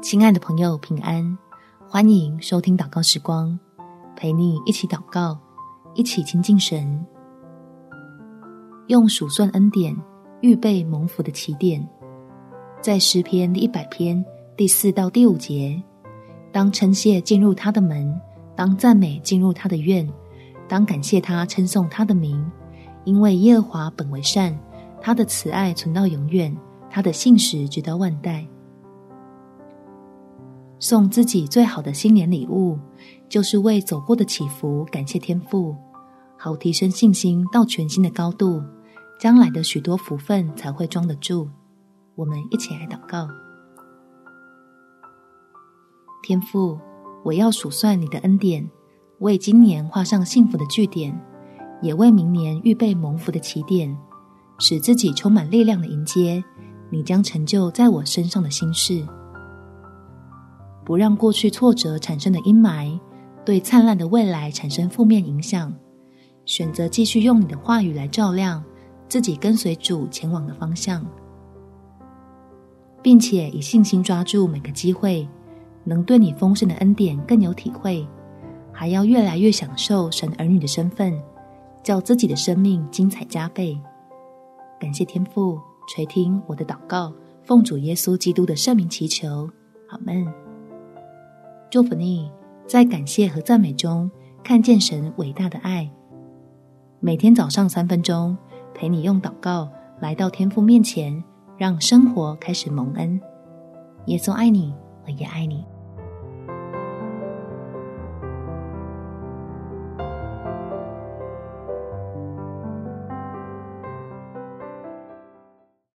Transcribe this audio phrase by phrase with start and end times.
[0.00, 1.36] 亲爱的朋友，平安！
[1.88, 3.58] 欢迎收听祷告时光，
[4.14, 5.36] 陪你一起祷告，
[5.94, 7.04] 一起亲近神，
[8.86, 9.94] 用数算恩典
[10.40, 11.86] 预备蒙福的起点。
[12.80, 14.24] 在诗篇第一百篇
[14.56, 15.82] 第四到第五节，
[16.52, 18.18] 当称谢进入他的门，
[18.54, 20.08] 当赞美进入他的院，
[20.68, 22.48] 当感谢他称颂他的名，
[23.04, 24.56] 因为耶和华本为善，
[25.02, 26.56] 他的慈爱存到永远，
[26.88, 28.46] 他的信实直到万代。
[30.80, 32.78] 送自己最好的新年礼物，
[33.28, 35.74] 就是为走过的起伏感谢天父，
[36.36, 38.62] 好提升信心到全新的高度，
[39.18, 41.48] 将来的许多福分才会装得住。
[42.14, 43.28] 我们一起来祷告：
[46.22, 46.78] 天父，
[47.24, 48.68] 我要数算你的恩典，
[49.18, 51.12] 为今年画上幸福的句点，
[51.82, 53.96] 也为明年预备蒙福的起点，
[54.60, 56.42] 使自己充满力量的迎接
[56.90, 59.04] 你将成就在我身上的心事。
[60.88, 62.98] 不让过去挫折产生的阴霾
[63.44, 65.70] 对灿烂的未来产生负面影响，
[66.46, 68.64] 选择继续用你的话语来照亮
[69.06, 71.04] 自己跟随主前往的方向，
[73.02, 75.28] 并且以信心抓住每个机会，
[75.84, 78.08] 能对你丰盛的恩典更有体会，
[78.72, 81.12] 还要越来越享受神儿女的身份，
[81.82, 83.78] 叫自己的生命精彩加倍。
[84.80, 87.12] 感谢天父垂听我的祷告，
[87.44, 89.50] 奉主耶稣基督的圣名祈求，
[89.90, 90.47] 阿门。
[91.70, 92.30] 祝福你，
[92.66, 94.10] 在感谢和赞美中
[94.42, 95.90] 看见神伟大的爱。
[96.98, 98.36] 每天早上三分钟，
[98.74, 99.68] 陪你用祷告
[100.00, 101.22] 来到天父面前，
[101.58, 103.20] 让生活开始蒙恩。
[104.06, 104.72] 耶稣爱你，
[105.04, 105.62] 我也爱你。